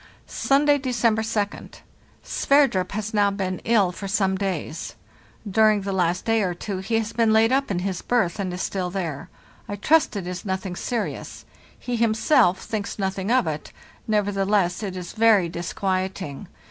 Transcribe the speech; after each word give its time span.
"Sunday, 0.25 0.79
December 0.79 1.21
2d. 1.21 1.75
Sverdrup 2.23 2.93
has 2.93 3.13
now 3.13 3.29
been 3.29 3.61
ill 3.65 3.91
for 3.91 4.07
some 4.07 4.35
days; 4.35 4.95
during 5.47 5.81
the 5.81 5.91
last 5.93 6.25
day 6.25 6.41
or 6.41 6.55
two 6.55 6.79
he 6.79 6.97
has 6.97 7.13
been 7.13 7.31
laid 7.31 7.51
up 7.51 7.69
in 7.69 7.77
his 7.77 8.01
berth, 8.01 8.39
and 8.39 8.51
is 8.51 8.63
still 8.63 8.89
there. 8.89 9.29
I 9.69 9.75
trust 9.75 10.15
it 10.15 10.25
is 10.25 10.43
nothing 10.43 10.75
serious; 10.75 11.45
he 11.77 11.97
himself 11.97 12.61
thinks 12.63 12.97
nothing 12.97 13.29
of 13.29 13.45
it, 13.45 13.71
nevertheless 14.07 14.81
it 14.81 14.97
is 14.97 15.13
very 15.13 15.47
disquieting. 15.47 16.47